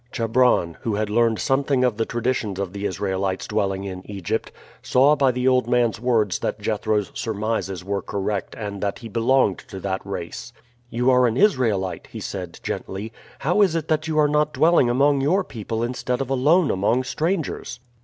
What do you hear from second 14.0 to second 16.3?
you are not dwelling among your people instead